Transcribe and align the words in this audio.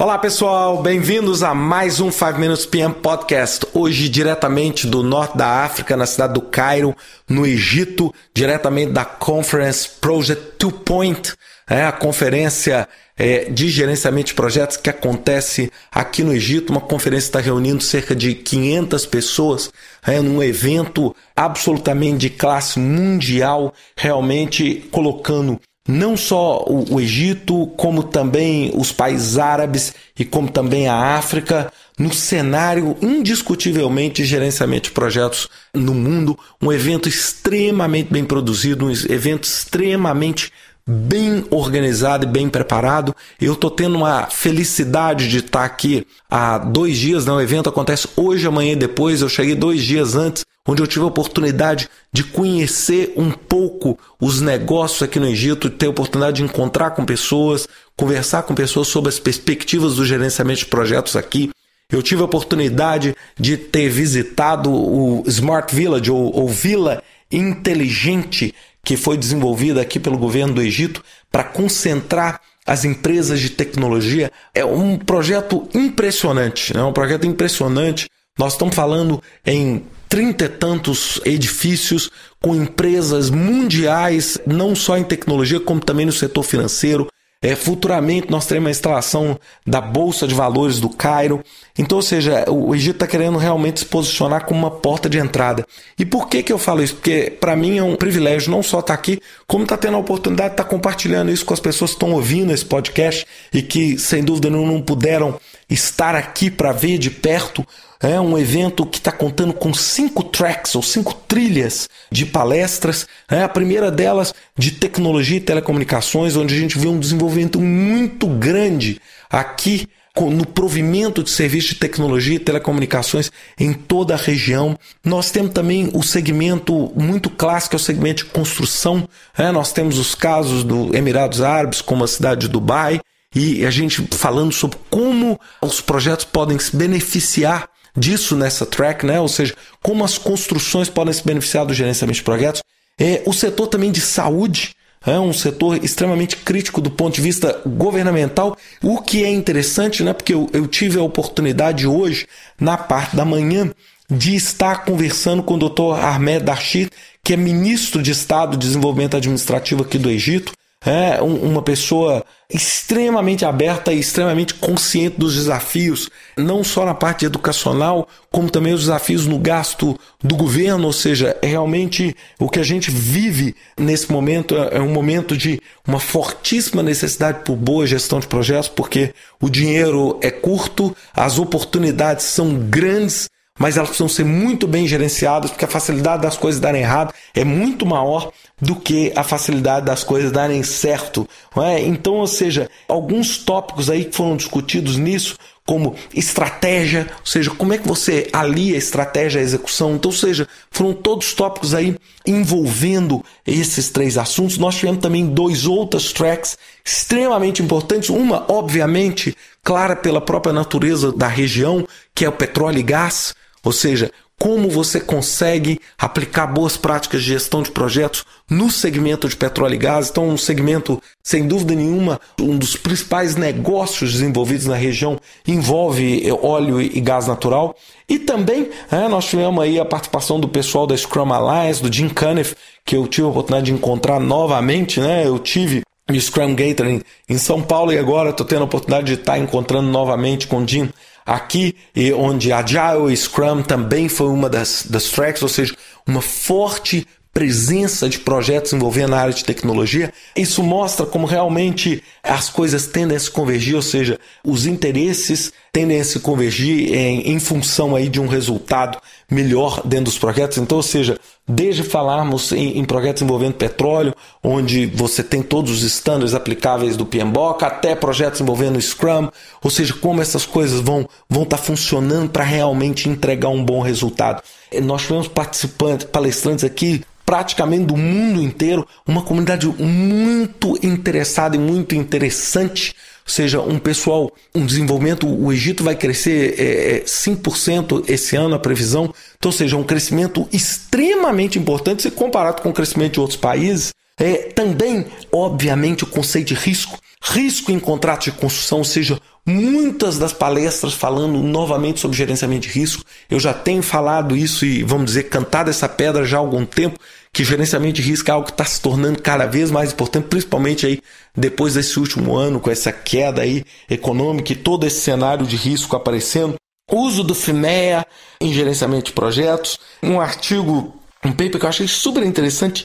Olá 0.00 0.16
pessoal, 0.16 0.82
bem-vindos 0.82 1.42
a 1.42 1.54
mais 1.54 2.00
um 2.00 2.10
5 2.10 2.38
Minutes 2.38 2.64
PM 2.64 2.94
Podcast. 2.94 3.66
Hoje 3.74 4.08
diretamente 4.08 4.86
do 4.86 5.02
norte 5.02 5.36
da 5.36 5.62
África, 5.62 5.94
na 5.94 6.06
cidade 6.06 6.32
do 6.32 6.40
Cairo, 6.40 6.96
no 7.28 7.46
Egito, 7.46 8.10
diretamente 8.34 8.92
da 8.92 9.04
Conference 9.04 9.86
Project 10.00 10.52
Two 10.56 10.72
Point, 10.72 11.34
é 11.68 11.84
a 11.84 11.92
conferência 11.92 12.88
é, 13.14 13.50
de 13.50 13.68
gerenciamento 13.68 14.28
de 14.28 14.34
projetos 14.34 14.78
que 14.78 14.88
acontece 14.88 15.70
aqui 15.92 16.22
no 16.22 16.32
Egito. 16.32 16.70
Uma 16.70 16.80
conferência 16.80 17.26
está 17.26 17.40
reunindo 17.40 17.82
cerca 17.82 18.16
de 18.16 18.34
500 18.34 19.04
pessoas 19.04 19.70
é, 20.06 20.18
num 20.18 20.42
evento 20.42 21.14
absolutamente 21.36 22.16
de 22.16 22.30
classe 22.30 22.78
mundial, 22.78 23.74
realmente 23.94 24.88
colocando 24.90 25.60
não 25.90 26.16
só 26.16 26.64
o, 26.66 26.94
o, 26.94 27.00
Egito, 27.00 27.66
como 27.76 28.02
também 28.02 28.72
os 28.74 28.92
países 28.92 29.38
árabes 29.38 29.92
e 30.18 30.24
como 30.24 30.48
também 30.48 30.86
a 30.86 31.16
África, 31.16 31.72
no 31.98 32.14
cenário 32.14 32.96
indiscutivelmente 33.02 34.24
gerenciamento 34.24 34.84
de 34.84 34.92
projetos 34.92 35.48
no 35.74 35.92
mundo, 35.92 36.38
um 36.62 36.72
evento 36.72 37.08
extremamente 37.08 38.10
bem 38.10 38.24
produzido, 38.24 38.86
um 38.86 38.90
evento 38.90 39.44
extremamente 39.44 40.52
bem 40.90 41.44
organizado 41.50 42.26
e 42.26 42.28
bem 42.28 42.48
preparado. 42.48 43.14
Eu 43.40 43.52
estou 43.52 43.70
tendo 43.70 43.96
uma 43.96 44.26
felicidade 44.26 45.28
de 45.28 45.38
estar 45.38 45.64
aqui 45.64 46.04
há 46.28 46.58
dois 46.58 46.96
dias. 46.98 47.24
Né? 47.24 47.32
O 47.32 47.40
evento 47.40 47.68
acontece 47.68 48.08
hoje, 48.16 48.46
amanhã 48.46 48.72
e 48.72 48.76
depois. 48.76 49.20
Eu 49.20 49.28
cheguei 49.28 49.54
dois 49.54 49.84
dias 49.84 50.16
antes, 50.16 50.44
onde 50.66 50.82
eu 50.82 50.86
tive 50.86 51.04
a 51.04 51.08
oportunidade 51.08 51.88
de 52.12 52.24
conhecer 52.24 53.12
um 53.16 53.30
pouco 53.30 53.96
os 54.20 54.40
negócios 54.40 55.02
aqui 55.02 55.20
no 55.20 55.28
Egito, 55.28 55.70
ter 55.70 55.86
a 55.86 55.90
oportunidade 55.90 56.38
de 56.38 56.42
encontrar 56.42 56.90
com 56.90 57.04
pessoas, 57.04 57.68
conversar 57.96 58.42
com 58.42 58.54
pessoas 58.54 58.88
sobre 58.88 59.10
as 59.10 59.20
perspectivas 59.20 59.94
do 59.94 60.04
gerenciamento 60.04 60.60
de 60.60 60.66
projetos 60.66 61.14
aqui. 61.14 61.50
Eu 61.88 62.02
tive 62.02 62.22
a 62.22 62.24
oportunidade 62.24 63.16
de 63.38 63.56
ter 63.56 63.88
visitado 63.88 64.72
o 64.72 65.24
Smart 65.26 65.74
Village 65.74 66.10
ou, 66.10 66.34
ou 66.34 66.48
Vila 66.48 67.02
Inteligente 67.32 68.52
que 68.84 68.96
foi 68.96 69.16
desenvolvida 69.16 69.80
aqui 69.80 69.98
pelo 69.98 70.18
governo 70.18 70.54
do 70.54 70.62
Egito 70.62 71.02
para 71.30 71.44
concentrar 71.44 72.40
as 72.66 72.84
empresas 72.84 73.40
de 73.40 73.50
tecnologia. 73.50 74.30
É 74.54 74.64
um 74.64 74.96
projeto 74.96 75.68
impressionante, 75.74 76.72
é 76.72 76.76
né? 76.76 76.84
um 76.84 76.92
projeto 76.92 77.26
impressionante. 77.26 78.08
Nós 78.38 78.52
estamos 78.52 78.74
falando 78.74 79.22
em 79.44 79.84
trinta 80.08 80.46
e 80.46 80.48
tantos 80.48 81.20
edifícios 81.24 82.10
com 82.42 82.54
empresas 82.54 83.30
mundiais, 83.30 84.38
não 84.46 84.74
só 84.74 84.96
em 84.96 85.04
tecnologia, 85.04 85.60
como 85.60 85.80
também 85.80 86.06
no 86.06 86.12
setor 86.12 86.42
financeiro, 86.42 87.06
é, 87.42 87.56
futuramente 87.56 88.30
nós 88.30 88.44
teremos 88.44 88.68
a 88.68 88.70
instalação 88.70 89.38
da 89.66 89.80
Bolsa 89.80 90.28
de 90.28 90.34
Valores 90.34 90.78
do 90.78 90.90
Cairo. 90.90 91.42
Então, 91.78 91.96
ou 91.96 92.02
seja, 92.02 92.44
o 92.50 92.74
Egito 92.74 92.96
está 92.96 93.06
querendo 93.06 93.38
realmente 93.38 93.80
se 93.80 93.86
posicionar 93.86 94.44
como 94.44 94.60
uma 94.60 94.70
porta 94.70 95.08
de 95.08 95.18
entrada. 95.18 95.66
E 95.98 96.04
por 96.04 96.28
que, 96.28 96.42
que 96.42 96.52
eu 96.52 96.58
falo 96.58 96.82
isso? 96.82 96.96
Porque 96.96 97.34
para 97.40 97.56
mim 97.56 97.78
é 97.78 97.82
um 97.82 97.96
privilégio 97.96 98.50
não 98.50 98.62
só 98.62 98.80
estar 98.80 98.94
tá 98.94 99.00
aqui, 99.00 99.22
como 99.46 99.64
estar 99.64 99.78
tá 99.78 99.82
tendo 99.86 99.96
a 99.96 100.00
oportunidade 100.00 100.50
de 100.50 100.54
estar 100.54 100.64
tá 100.64 100.70
compartilhando 100.70 101.30
isso 101.30 101.46
com 101.46 101.54
as 101.54 101.60
pessoas 101.60 101.92
que 101.92 101.96
estão 101.96 102.12
ouvindo 102.12 102.52
esse 102.52 102.64
podcast 102.64 103.26
e 103.54 103.62
que, 103.62 103.98
sem 103.98 104.22
dúvida, 104.22 104.50
não, 104.50 104.66
não 104.66 104.82
puderam 104.82 105.40
estar 105.68 106.14
aqui 106.14 106.50
para 106.50 106.72
ver 106.72 106.98
de 106.98 107.10
perto 107.10 107.66
é 108.02 108.18
um 108.18 108.38
evento 108.38 108.86
que 108.86 108.98
está 108.98 109.12
contando 109.12 109.52
com 109.52 109.74
cinco 109.74 110.24
tracks 110.24 110.74
ou 110.74 110.82
cinco 110.82 111.12
trilhas 111.12 111.88
de 112.10 112.24
palestras. 112.24 113.06
É 113.30 113.42
a 113.42 113.48
primeira 113.48 113.90
delas 113.90 114.32
de 114.56 114.70
tecnologia 114.70 115.36
e 115.36 115.40
telecomunicações, 115.40 116.34
onde 116.34 116.54
a 116.54 116.58
gente 116.58 116.78
vê 116.78 116.88
um 116.88 116.98
desenvolvimento 116.98 117.60
muito 117.60 118.26
grande 118.26 119.00
aqui 119.28 119.86
no 120.18 120.44
provimento 120.44 121.22
de 121.22 121.30
serviços 121.30 121.70
de 121.70 121.76
tecnologia 121.76 122.34
e 122.34 122.38
telecomunicações 122.38 123.30
em 123.58 123.72
toda 123.72 124.14
a 124.14 124.18
região. 124.18 124.76
Nós 125.04 125.30
temos 125.30 125.52
também 125.52 125.90
o 125.94 126.02
segmento 126.02 126.92
muito 126.96 127.30
clássico, 127.30 127.76
é 127.76 127.78
o 127.78 127.80
segmento 127.80 128.24
de 128.24 128.30
construção. 128.30 129.08
É, 129.36 129.52
nós 129.52 129.72
temos 129.72 129.98
os 129.98 130.14
casos 130.14 130.64
do 130.64 130.94
Emirados 130.94 131.40
Árabes, 131.40 131.80
como 131.80 132.04
a 132.04 132.08
cidade 132.08 132.42
de 132.42 132.48
Dubai, 132.48 133.00
e 133.34 133.64
a 133.64 133.70
gente 133.70 134.06
falando 134.10 134.52
sobre 134.52 134.78
como 134.90 135.38
os 135.62 135.80
projetos 135.80 136.24
podem 136.24 136.58
se 136.58 136.74
beneficiar 136.74 137.68
disso 138.00 138.34
nessa 138.34 138.64
track, 138.64 139.04
né? 139.04 139.20
ou 139.20 139.28
seja, 139.28 139.54
como 139.82 140.02
as 140.02 140.18
construções 140.18 140.88
podem 140.88 141.12
se 141.12 141.24
beneficiar 141.24 141.66
do 141.66 141.74
gerenciamento 141.74 142.16
de 142.16 142.24
projetos. 142.24 142.62
É, 142.98 143.22
o 143.26 143.32
setor 143.32 143.66
também 143.68 143.92
de 143.92 144.00
saúde 144.00 144.74
é 145.06 145.18
um 145.18 145.32
setor 145.32 145.82
extremamente 145.82 146.36
crítico 146.36 146.80
do 146.80 146.90
ponto 146.90 147.14
de 147.14 147.22
vista 147.22 147.60
governamental, 147.66 148.56
o 148.82 149.00
que 149.00 149.24
é 149.24 149.30
interessante, 149.30 150.02
né? 150.02 150.12
porque 150.12 150.34
eu, 150.34 150.48
eu 150.52 150.66
tive 150.66 150.98
a 150.98 151.02
oportunidade 151.02 151.86
hoje, 151.86 152.26
na 152.60 152.76
parte 152.76 153.16
da 153.16 153.24
manhã, 153.24 153.70
de 154.10 154.34
estar 154.34 154.84
conversando 154.84 155.42
com 155.42 155.54
o 155.54 155.68
Dr. 155.68 156.04
Ahmed 156.04 156.44
Darshid, 156.44 156.90
que 157.22 157.32
é 157.32 157.36
ministro 157.36 158.02
de 158.02 158.10
Estado 158.10 158.56
de 158.56 158.66
Desenvolvimento 158.66 159.16
Administrativo 159.16 159.82
aqui 159.82 159.96
do 159.96 160.10
Egito, 160.10 160.52
é 160.84 161.20
uma 161.20 161.60
pessoa 161.60 162.24
extremamente 162.48 163.44
aberta 163.44 163.92
e 163.92 164.00
extremamente 164.00 164.54
consciente 164.54 165.18
dos 165.18 165.34
desafios, 165.34 166.08
não 166.36 166.64
só 166.64 166.86
na 166.86 166.94
parte 166.94 167.26
educacional, 167.26 168.08
como 168.30 168.50
também 168.50 168.72
os 168.72 168.80
desafios 168.80 169.26
no 169.26 169.38
gasto 169.38 169.98
do 170.24 170.34
governo, 170.34 170.86
ou 170.86 170.92
seja, 170.92 171.36
é 171.42 171.46
realmente 171.46 172.16
o 172.38 172.48
que 172.48 172.58
a 172.58 172.64
gente 172.64 172.90
vive 172.90 173.54
nesse 173.78 174.10
momento 174.10 174.56
é, 174.56 174.78
é 174.78 174.80
um 174.80 174.92
momento 174.92 175.36
de 175.36 175.60
uma 175.86 176.00
fortíssima 176.00 176.82
necessidade 176.82 177.44
por 177.44 177.56
boa 177.56 177.86
gestão 177.86 178.18
de 178.18 178.26
projetos, 178.26 178.68
porque 178.68 179.14
o 179.40 179.50
dinheiro 179.50 180.18
é 180.22 180.30
curto, 180.30 180.96
as 181.14 181.38
oportunidades 181.38 182.24
são 182.24 182.54
grandes 182.54 183.28
mas 183.60 183.76
elas 183.76 183.90
precisam 183.90 184.08
ser 184.08 184.24
muito 184.24 184.66
bem 184.66 184.88
gerenciadas, 184.88 185.50
porque 185.50 185.66
a 185.66 185.68
facilidade 185.68 186.22
das 186.22 186.34
coisas 186.34 186.58
darem 186.58 186.80
errado 186.80 187.12
é 187.34 187.44
muito 187.44 187.84
maior 187.84 188.32
do 188.60 188.76
que 188.76 189.12
a 189.16 189.22
facilidade 189.22 189.86
das 189.86 190.04
coisas 190.04 190.30
darem 190.30 190.62
certo. 190.62 191.28
É? 191.56 191.80
Então, 191.80 192.14
ou 192.14 192.26
seja, 192.26 192.68
alguns 192.86 193.38
tópicos 193.38 193.88
aí 193.88 194.04
que 194.04 194.16
foram 194.16 194.36
discutidos 194.36 194.96
nisso, 194.96 195.36
como 195.70 195.94
estratégia, 196.12 197.06
ou 197.20 197.26
seja, 197.26 197.50
como 197.52 197.72
é 197.72 197.78
que 197.78 197.86
você 197.86 198.28
alia 198.32 198.74
a 198.74 198.78
estratégia 198.78 199.40
à 199.40 199.44
execução. 199.44 199.94
Então, 199.94 200.10
ou 200.10 200.16
seja, 200.16 200.48
foram 200.68 200.92
todos 200.92 201.32
tópicos 201.32 201.74
aí 201.74 201.96
envolvendo 202.26 203.24
esses 203.46 203.88
três 203.88 204.18
assuntos. 204.18 204.58
Nós 204.58 204.74
tivemos 204.74 205.00
também 205.00 205.26
dois 205.26 205.66
outros 205.66 206.12
tracks 206.12 206.58
extremamente 206.84 207.62
importantes. 207.62 208.10
Uma, 208.10 208.44
obviamente, 208.50 209.36
clara 209.62 209.94
pela 209.94 210.20
própria 210.20 210.52
natureza 210.52 211.12
da 211.12 211.28
região, 211.28 211.86
que 212.14 212.24
é 212.24 212.28
o 212.28 212.32
petróleo 212.32 212.80
e 212.80 212.82
gás. 212.82 213.32
Ou 213.62 213.72
seja, 213.72 214.10
como 214.40 214.70
você 214.70 214.98
consegue 214.98 215.78
aplicar 215.98 216.46
boas 216.46 216.74
práticas 216.74 217.20
de 217.20 217.28
gestão 217.28 217.62
de 217.62 217.70
projetos 217.70 218.24
no 218.48 218.70
segmento 218.70 219.28
de 219.28 219.36
petróleo 219.36 219.74
e 219.74 219.78
gás. 219.78 220.08
Então, 220.08 220.26
um 220.26 220.38
segmento, 220.38 221.00
sem 221.22 221.46
dúvida 221.46 221.74
nenhuma, 221.74 222.18
um 222.40 222.56
dos 222.56 222.74
principais 222.74 223.36
negócios 223.36 224.12
desenvolvidos 224.12 224.64
na 224.64 224.76
região 224.76 225.20
envolve 225.46 226.26
óleo 226.42 226.80
e 226.80 226.98
gás 227.02 227.26
natural. 227.26 227.76
E 228.08 228.18
também 228.18 228.70
é, 228.90 229.06
nós 229.08 229.26
tivemos 229.26 229.62
aí 229.62 229.78
a 229.78 229.84
participação 229.84 230.40
do 230.40 230.48
pessoal 230.48 230.86
da 230.86 230.96
Scrum 230.96 231.30
Alliance, 231.30 231.82
do 231.82 231.92
Jim 231.92 232.08
Cunniff, 232.08 232.56
que 232.82 232.96
eu 232.96 233.06
tive 233.06 233.26
a 233.26 233.30
oportunidade 233.30 233.66
de 233.66 233.72
encontrar 233.76 234.18
novamente. 234.18 235.00
Né? 235.00 235.26
Eu 235.26 235.38
tive 235.38 235.82
Scrum 236.18 236.54
Gathering 236.54 237.02
em 237.28 237.36
São 237.36 237.60
Paulo 237.60 237.92
e 237.92 237.98
agora 237.98 238.30
estou 238.30 238.46
tendo 238.46 238.62
a 238.62 238.64
oportunidade 238.64 239.14
de 239.14 239.20
estar 239.20 239.38
encontrando 239.38 239.90
novamente 239.90 240.46
com 240.46 240.64
o 240.64 240.66
Jim 240.66 240.88
aqui, 241.24 241.76
e 241.94 242.12
onde 242.12 242.52
Agile 242.52 243.12
e 243.12 243.16
Scrum 243.16 243.62
também 243.62 244.08
foi 244.08 244.28
uma 244.28 244.48
das, 244.48 244.84
das 244.88 245.04
tracks, 245.10 245.42
ou 245.42 245.48
seja, 245.48 245.74
uma 246.06 246.22
forte 246.22 247.06
presença 247.32 248.08
de 248.08 248.18
projetos 248.18 248.72
envolvendo 248.72 249.14
a 249.14 249.20
área 249.20 249.32
de 249.32 249.44
tecnologia, 249.44 250.12
isso 250.34 250.62
mostra 250.62 251.06
como 251.06 251.26
realmente 251.26 252.02
as 252.22 252.50
coisas 252.50 252.86
tendem 252.86 253.16
a 253.16 253.20
se 253.20 253.30
convergir, 253.30 253.76
ou 253.76 253.82
seja, 253.82 254.18
os 254.44 254.66
interesses 254.66 255.52
tendem 255.72 256.00
a 256.00 256.04
se 256.04 256.18
convergir 256.18 256.92
em, 256.92 257.30
em 257.30 257.38
função 257.38 257.94
aí 257.94 258.08
de 258.08 258.20
um 258.20 258.26
resultado 258.26 258.98
melhor 259.30 259.80
dentro 259.86 260.06
dos 260.06 260.18
projetos. 260.18 260.58
Então, 260.58 260.78
ou 260.78 260.82
seja, 260.82 261.18
desde 261.50 261.82
falarmos 261.82 262.52
em, 262.52 262.78
em 262.78 262.84
projetos 262.84 263.22
envolvendo 263.22 263.54
petróleo, 263.54 264.14
onde 264.42 264.86
você 264.86 265.22
tem 265.22 265.42
todos 265.42 265.72
os 265.72 265.82
estándares 265.82 266.34
aplicáveis 266.34 266.96
do 266.96 267.04
PMBOK, 267.04 267.64
até 267.64 267.94
projetos 267.94 268.40
envolvendo 268.40 268.80
Scrum, 268.80 269.28
ou 269.62 269.70
seja, 269.70 269.92
como 269.94 270.22
essas 270.22 270.46
coisas 270.46 270.80
vão 270.80 271.08
vão 271.28 271.42
estar 271.42 271.56
tá 271.56 271.62
funcionando 271.62 272.30
para 272.30 272.44
realmente 272.44 273.08
entregar 273.08 273.48
um 273.48 273.64
bom 273.64 273.80
resultado. 273.80 274.42
Nós 274.82 275.02
tivemos 275.02 275.26
participantes, 275.26 276.06
palestrantes 276.06 276.64
aqui 276.64 277.02
praticamente 277.26 277.84
do 277.84 277.96
mundo 277.96 278.42
inteiro, 278.42 278.86
uma 279.06 279.22
comunidade 279.22 279.66
muito 279.66 280.76
interessada 280.84 281.54
e 281.54 281.58
muito 281.58 281.94
interessante. 281.94 282.94
Seja, 283.30 283.60
um 283.60 283.78
pessoal, 283.78 284.32
um 284.52 284.66
desenvolvimento, 284.66 285.24
o 285.24 285.52
Egito 285.52 285.84
vai 285.84 285.94
crescer 285.94 286.58
é, 286.58 287.02
5% 287.04 288.04
é, 288.08 288.12
esse 288.14 288.34
ano, 288.34 288.56
a 288.56 288.58
previsão. 288.58 289.14
Então, 289.38 289.52
seja, 289.52 289.76
um 289.76 289.84
crescimento 289.84 290.48
extremamente 290.52 291.56
importante 291.56 292.02
se 292.02 292.10
comparado 292.10 292.60
com 292.60 292.70
o 292.70 292.72
crescimento 292.72 293.12
de 293.14 293.20
outros 293.20 293.38
países. 293.38 293.94
É, 294.18 294.34
também, 294.34 295.06
obviamente, 295.30 296.02
o 296.02 296.08
conceito 296.08 296.48
de 296.48 296.54
risco. 296.54 296.98
risco 297.22 297.70
em 297.70 297.78
contrato 297.78 298.24
de 298.24 298.32
construção, 298.32 298.78
ou 298.78 298.84
seja, 298.84 299.20
muitas 299.50 300.18
das 300.18 300.32
palestras 300.32 300.94
falando 300.94 301.38
novamente 301.38 302.00
sobre 302.00 302.16
gerenciamento 302.16 302.68
de 302.68 302.72
risco. 302.72 303.04
Eu 303.28 303.40
já 303.40 303.52
tenho 303.52 303.82
falado 303.82 304.36
isso 304.36 304.64
e, 304.64 304.82
vamos 304.82 305.06
dizer, 305.06 305.24
cantado 305.24 305.70
essa 305.70 305.88
pedra 305.88 306.24
já 306.24 306.36
há 306.36 306.40
algum 306.40 306.64
tempo, 306.64 306.98
que 307.32 307.44
gerenciamento 307.44 307.94
de 307.94 308.02
risco 308.02 308.30
é 308.30 308.34
algo 308.34 308.46
que 308.46 308.52
está 308.52 308.64
se 308.64 308.80
tornando 308.80 309.20
cada 309.20 309.46
vez 309.46 309.70
mais 309.70 309.92
importante, 309.92 310.28
principalmente 310.28 310.86
aí 310.86 311.00
depois 311.36 311.74
desse 311.74 311.98
último 311.98 312.36
ano, 312.36 312.60
com 312.60 312.70
essa 312.70 312.92
queda 312.92 313.42
aí 313.42 313.64
econômica 313.88 314.52
e 314.52 314.56
todo 314.56 314.86
esse 314.86 315.00
cenário 315.00 315.46
de 315.46 315.56
risco 315.56 315.96
aparecendo. 315.96 316.54
Uso 316.90 317.22
do 317.22 317.34
FIMEA 317.34 318.04
em 318.40 318.52
gerenciamento 318.52 319.06
de 319.06 319.12
projetos. 319.12 319.78
Um 320.02 320.20
artigo, 320.20 320.94
um 321.24 321.30
paper 321.30 321.58
que 321.58 321.64
eu 321.64 321.68
achei 321.68 321.86
super 321.86 322.24
interessante, 322.24 322.84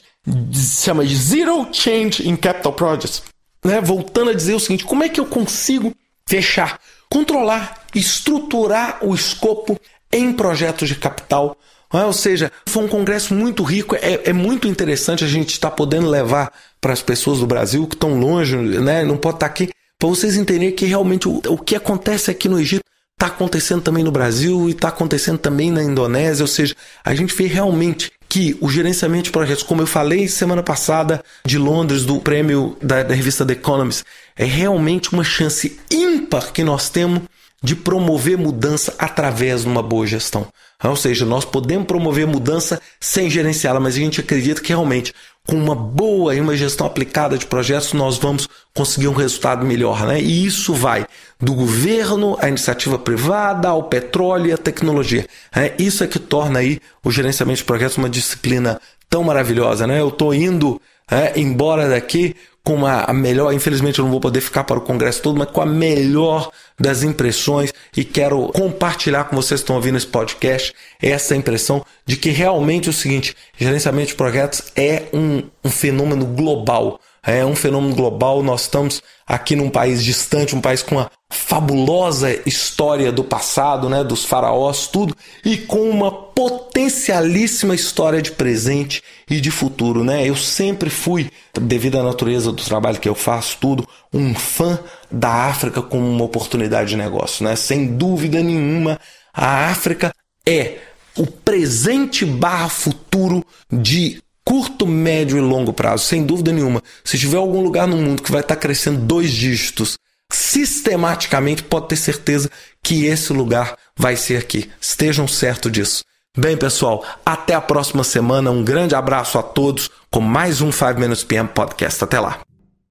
se 0.52 0.84
chama 0.84 1.04
de 1.04 1.16
Zero 1.16 1.68
Change 1.72 2.28
in 2.28 2.36
Capital 2.36 2.72
Projects. 2.72 3.22
Né? 3.64 3.80
Voltando 3.80 4.30
a 4.30 4.34
dizer 4.34 4.54
o 4.54 4.60
seguinte: 4.60 4.84
como 4.84 5.02
é 5.02 5.08
que 5.08 5.18
eu 5.18 5.26
consigo 5.26 5.92
fechar, 6.28 6.80
controlar, 7.10 7.86
estruturar 7.94 8.98
o 9.02 9.14
escopo 9.14 9.78
em 10.12 10.32
projetos 10.32 10.88
de 10.88 10.94
capital? 10.94 11.56
Né? 11.92 12.04
Ou 12.04 12.12
seja, 12.12 12.50
foi 12.66 12.84
um 12.84 12.88
congresso 12.88 13.34
muito 13.34 13.62
rico, 13.62 13.94
é, 13.96 14.20
é 14.24 14.32
muito 14.32 14.68
interessante 14.68 15.24
a 15.24 15.28
gente 15.28 15.50
estar 15.50 15.70
tá 15.70 15.76
podendo 15.76 16.08
levar 16.08 16.52
para 16.80 16.92
as 16.92 17.02
pessoas 17.02 17.40
do 17.40 17.46
Brasil 17.46 17.86
que 17.86 17.94
estão 17.94 18.18
longe, 18.18 18.56
né? 18.56 19.04
não 19.04 19.16
pode 19.16 19.36
estar 19.36 19.46
tá 19.46 19.52
aqui, 19.52 19.70
para 19.98 20.08
vocês 20.08 20.36
entenderem 20.36 20.74
que 20.74 20.84
realmente 20.84 21.28
o, 21.28 21.40
o 21.48 21.58
que 21.58 21.74
acontece 21.74 22.30
aqui 22.30 22.48
no 22.48 22.60
Egito 22.60 22.84
está 23.14 23.28
acontecendo 23.28 23.80
também 23.80 24.04
no 24.04 24.12
Brasil 24.12 24.68
e 24.68 24.72
está 24.72 24.88
acontecendo 24.88 25.38
também 25.38 25.70
na 25.70 25.82
Indonésia. 25.82 26.44
Ou 26.44 26.48
seja, 26.48 26.74
a 27.02 27.14
gente 27.14 27.34
vê 27.34 27.46
realmente 27.46 28.12
que 28.28 28.56
o 28.60 28.68
gerenciamento 28.68 29.24
de 29.24 29.30
projetos, 29.30 29.62
como 29.62 29.82
eu 29.82 29.86
falei 29.86 30.28
semana 30.28 30.62
passada 30.62 31.22
de 31.44 31.58
Londres, 31.58 32.04
do 32.04 32.20
prêmio 32.20 32.76
da, 32.82 33.02
da 33.02 33.14
revista 33.14 33.46
The 33.46 33.54
Economist, 33.54 34.04
é 34.36 34.44
realmente 34.44 35.12
uma 35.12 35.24
chance 35.24 35.78
ímpar 35.90 36.52
que 36.52 36.64
nós 36.64 36.88
temos 36.88 37.22
de 37.62 37.74
promover 37.74 38.36
mudança 38.36 38.94
através 38.98 39.62
de 39.62 39.68
uma 39.68 39.82
boa 39.82 40.06
gestão. 40.06 40.46
Ou 40.84 40.94
seja, 40.94 41.24
nós 41.24 41.44
podemos 41.44 41.86
promover 41.86 42.26
mudança 42.26 42.80
sem 43.00 43.30
gerenciá-la, 43.30 43.80
mas 43.80 43.94
a 43.94 43.98
gente 43.98 44.20
acredita 44.20 44.60
que 44.60 44.68
realmente 44.68 45.14
com 45.46 45.56
uma 45.56 45.74
boa 45.74 46.34
e 46.34 46.40
uma 46.40 46.56
gestão 46.56 46.86
aplicada 46.86 47.38
de 47.38 47.46
projetos 47.46 47.92
nós 47.92 48.18
vamos 48.18 48.48
conseguir 48.74 49.08
um 49.08 49.14
resultado 49.14 49.64
melhor, 49.64 50.06
né? 50.06 50.20
E 50.20 50.44
isso 50.44 50.74
vai 50.74 51.06
do 51.40 51.54
governo 51.54 52.36
à 52.40 52.48
iniciativa 52.48 52.98
privada, 52.98 53.68
ao 53.68 53.84
petróleo 53.84 54.46
e 54.46 54.52
à 54.52 54.58
tecnologia. 54.58 55.26
Né? 55.54 55.72
Isso 55.78 56.02
é 56.02 56.06
que 56.06 56.18
torna 56.18 56.58
aí 56.58 56.80
o 57.04 57.10
gerenciamento 57.10 57.58
de 57.58 57.64
projetos 57.64 57.96
uma 57.96 58.10
disciplina 58.10 58.80
tão 59.08 59.22
maravilhosa, 59.22 59.86
né? 59.86 60.00
Eu 60.00 60.08
estou 60.08 60.34
indo 60.34 60.80
é, 61.10 61.38
embora 61.38 61.88
daqui 61.88 62.34
com 62.66 62.84
a, 62.84 63.12
melhor, 63.12 63.52
infelizmente 63.52 64.00
eu 64.00 64.04
não 64.04 64.10
vou 64.10 64.20
poder 64.20 64.40
ficar 64.40 64.64
para 64.64 64.76
o 64.76 64.80
congresso 64.80 65.22
todo, 65.22 65.38
mas 65.38 65.48
com 65.52 65.60
a 65.60 65.66
melhor 65.66 66.50
das 66.76 67.04
impressões 67.04 67.72
e 67.96 68.04
quero 68.04 68.48
compartilhar 68.48 69.22
com 69.22 69.36
vocês 69.36 69.60
que 69.60 69.62
estão 69.62 69.76
ouvindo 69.76 69.96
esse 69.96 70.08
podcast 70.08 70.74
essa 71.00 71.36
impressão 71.36 71.86
de 72.04 72.16
que 72.16 72.30
realmente 72.30 72.88
é 72.88 72.90
o 72.90 72.92
seguinte, 72.92 73.36
gerenciamento 73.56 74.08
de 74.08 74.14
projetos 74.16 74.62
é 74.74 75.04
um, 75.12 75.44
um 75.64 75.70
fenômeno 75.70 76.26
global. 76.26 76.98
É 77.24 77.44
um 77.44 77.54
fenômeno 77.54 77.94
global. 77.94 78.42
Nós 78.42 78.62
estamos 78.62 79.00
aqui 79.26 79.54
num 79.54 79.70
país 79.70 80.02
distante, 80.02 80.54
um 80.54 80.60
país 80.60 80.82
com 80.82 80.96
uma 80.96 81.10
fabulosa 81.30 82.40
história 82.46 83.10
do 83.10 83.24
passado, 83.24 83.88
né, 83.88 84.04
dos 84.04 84.24
faraós, 84.24 84.86
tudo, 84.86 85.16
e 85.44 85.56
com 85.56 85.88
uma 85.88 86.10
potencialíssima 86.10 87.74
história 87.74 88.22
de 88.22 88.32
presente 88.32 89.02
e 89.28 89.40
de 89.40 89.50
futuro, 89.50 90.04
né? 90.04 90.28
Eu 90.28 90.36
sempre 90.36 90.90
fui, 90.90 91.30
devido 91.60 91.98
à 91.98 92.02
natureza 92.02 92.52
do 92.52 92.62
trabalho 92.62 93.00
que 93.00 93.08
eu 93.08 93.14
faço, 93.14 93.58
tudo, 93.60 93.88
um 94.12 94.34
fã 94.34 94.78
da 95.10 95.30
África 95.46 95.82
como 95.82 96.08
uma 96.08 96.24
oportunidade 96.24 96.90
de 96.90 96.96
negócio, 96.96 97.44
né? 97.44 97.56
Sem 97.56 97.96
dúvida 97.96 98.42
nenhuma, 98.42 99.00
a 99.32 99.68
África 99.68 100.12
é 100.46 100.78
o 101.16 101.26
presente 101.26 102.24
barra 102.24 102.68
futuro 102.68 103.44
de 103.72 104.22
curto, 104.44 104.86
médio 104.86 105.38
e 105.38 105.40
longo 105.40 105.72
prazo, 105.72 106.04
sem 106.04 106.24
dúvida 106.24 106.52
nenhuma. 106.52 106.82
Se 107.02 107.18
tiver 107.18 107.38
algum 107.38 107.62
lugar 107.62 107.88
no 107.88 107.96
mundo 107.96 108.22
que 108.22 108.30
vai 108.30 108.42
estar 108.42 108.56
crescendo 108.56 109.00
dois 109.00 109.32
dígitos 109.32 109.96
sistematicamente, 110.36 111.62
pode 111.62 111.88
ter 111.88 111.96
certeza 111.96 112.50
que 112.82 113.06
esse 113.06 113.32
lugar 113.32 113.76
vai 113.96 114.16
ser 114.16 114.36
aqui. 114.36 114.70
Estejam 114.80 115.26
certos 115.26 115.72
disso. 115.72 116.04
Bem, 116.36 116.56
pessoal, 116.56 117.02
até 117.24 117.54
a 117.54 117.60
próxima 117.60 118.04
semana. 118.04 118.50
Um 118.50 118.62
grande 118.62 118.94
abraço 118.94 119.38
a 119.38 119.42
todos 119.42 119.90
com 120.10 120.20
mais 120.20 120.60
um 120.60 120.70
5 120.70 121.00
Minutes 121.00 121.24
PM 121.24 121.48
Podcast. 121.48 122.04
Até 122.04 122.20
lá. 122.20 122.45